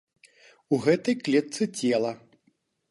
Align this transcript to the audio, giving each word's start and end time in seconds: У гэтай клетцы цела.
У 0.75 0.79
гэтай 0.85 1.15
клетцы 1.25 1.63
цела. 1.77 2.11